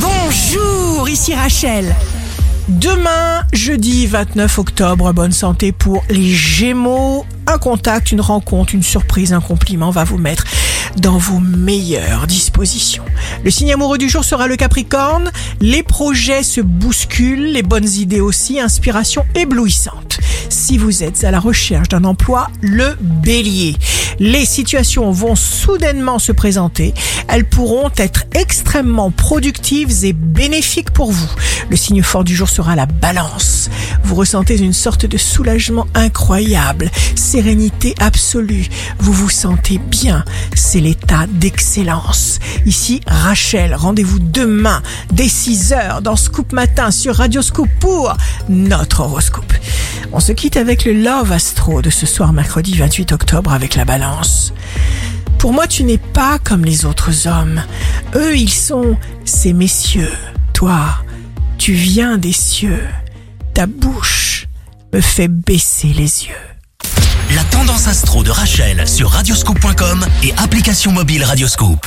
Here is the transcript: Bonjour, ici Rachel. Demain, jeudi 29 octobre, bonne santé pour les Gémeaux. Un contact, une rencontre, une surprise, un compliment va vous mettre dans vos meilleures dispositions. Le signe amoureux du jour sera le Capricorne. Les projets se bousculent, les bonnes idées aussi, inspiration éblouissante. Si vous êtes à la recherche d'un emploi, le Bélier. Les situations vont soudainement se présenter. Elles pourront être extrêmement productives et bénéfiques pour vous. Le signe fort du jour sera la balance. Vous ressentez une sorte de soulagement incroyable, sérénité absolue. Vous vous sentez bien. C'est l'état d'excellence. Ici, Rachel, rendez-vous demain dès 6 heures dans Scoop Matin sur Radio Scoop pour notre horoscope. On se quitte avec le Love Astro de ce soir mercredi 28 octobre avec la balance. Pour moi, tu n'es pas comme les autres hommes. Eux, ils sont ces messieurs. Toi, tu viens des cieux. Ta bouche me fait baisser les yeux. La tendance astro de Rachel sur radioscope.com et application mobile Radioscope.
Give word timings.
Bonjour, 0.00 1.08
ici 1.08 1.34
Rachel. 1.34 1.94
Demain, 2.68 3.42
jeudi 3.52 4.06
29 4.06 4.58
octobre, 4.58 5.12
bonne 5.12 5.32
santé 5.32 5.72
pour 5.72 6.04
les 6.08 6.30
Gémeaux. 6.30 7.26
Un 7.46 7.58
contact, 7.58 8.12
une 8.12 8.20
rencontre, 8.20 8.74
une 8.74 8.82
surprise, 8.82 9.32
un 9.32 9.40
compliment 9.40 9.90
va 9.90 10.04
vous 10.04 10.18
mettre 10.18 10.44
dans 10.96 11.18
vos 11.18 11.40
meilleures 11.40 12.26
dispositions. 12.26 13.04
Le 13.44 13.50
signe 13.50 13.72
amoureux 13.72 13.98
du 13.98 14.08
jour 14.08 14.24
sera 14.24 14.46
le 14.46 14.56
Capricorne. 14.56 15.30
Les 15.60 15.82
projets 15.82 16.42
se 16.42 16.60
bousculent, 16.60 17.52
les 17.52 17.62
bonnes 17.62 17.88
idées 17.88 18.20
aussi, 18.20 18.60
inspiration 18.60 19.24
éblouissante. 19.34 20.07
Si 20.68 20.76
vous 20.76 21.02
êtes 21.02 21.24
à 21.24 21.30
la 21.30 21.40
recherche 21.40 21.88
d'un 21.88 22.04
emploi, 22.04 22.50
le 22.60 22.94
Bélier. 23.00 23.74
Les 24.18 24.44
situations 24.44 25.10
vont 25.12 25.34
soudainement 25.34 26.18
se 26.18 26.30
présenter. 26.30 26.92
Elles 27.26 27.48
pourront 27.48 27.90
être 27.96 28.24
extrêmement 28.34 29.10
productives 29.10 30.04
et 30.04 30.12
bénéfiques 30.12 30.90
pour 30.90 31.10
vous. 31.10 31.30
Le 31.70 31.76
signe 31.76 32.02
fort 32.02 32.22
du 32.22 32.36
jour 32.36 32.50
sera 32.50 32.76
la 32.76 32.84
balance. 32.84 33.70
Vous 34.04 34.14
ressentez 34.14 34.58
une 34.58 34.74
sorte 34.74 35.06
de 35.06 35.16
soulagement 35.16 35.86
incroyable, 35.94 36.90
sérénité 37.14 37.94
absolue. 37.98 38.68
Vous 38.98 39.14
vous 39.14 39.30
sentez 39.30 39.78
bien. 39.78 40.22
C'est 40.54 40.80
l'état 40.80 41.26
d'excellence. 41.30 42.40
Ici, 42.66 43.00
Rachel, 43.06 43.74
rendez-vous 43.74 44.18
demain 44.18 44.82
dès 45.12 45.28
6 45.28 45.72
heures 45.72 46.02
dans 46.02 46.16
Scoop 46.16 46.52
Matin 46.52 46.90
sur 46.90 47.16
Radio 47.16 47.40
Scoop 47.40 47.70
pour 47.80 48.14
notre 48.50 49.00
horoscope. 49.00 49.54
On 50.12 50.20
se 50.20 50.32
quitte 50.32 50.56
avec 50.56 50.84
le 50.84 50.92
Love 50.92 51.32
Astro 51.32 51.82
de 51.82 51.90
ce 51.90 52.06
soir 52.06 52.32
mercredi 52.32 52.76
28 52.76 53.12
octobre 53.12 53.52
avec 53.52 53.74
la 53.74 53.84
balance. 53.84 54.52
Pour 55.38 55.52
moi, 55.52 55.66
tu 55.66 55.84
n'es 55.84 55.98
pas 55.98 56.38
comme 56.38 56.64
les 56.64 56.84
autres 56.84 57.28
hommes. 57.28 57.62
Eux, 58.14 58.36
ils 58.36 58.52
sont 58.52 58.96
ces 59.24 59.52
messieurs. 59.52 60.12
Toi, 60.52 60.80
tu 61.58 61.72
viens 61.72 62.18
des 62.18 62.32
cieux. 62.32 62.82
Ta 63.54 63.66
bouche 63.66 64.48
me 64.92 65.00
fait 65.00 65.28
baisser 65.28 65.88
les 65.88 66.26
yeux. 66.26 66.48
La 67.34 67.44
tendance 67.44 67.86
astro 67.86 68.22
de 68.22 68.30
Rachel 68.30 68.88
sur 68.88 69.10
radioscope.com 69.10 70.04
et 70.22 70.32
application 70.38 70.92
mobile 70.92 71.24
Radioscope. 71.24 71.86